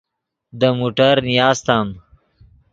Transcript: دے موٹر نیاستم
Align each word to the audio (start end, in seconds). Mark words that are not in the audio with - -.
دے 0.59 0.69
موٹر 0.77 1.15
نیاستم 1.27 1.87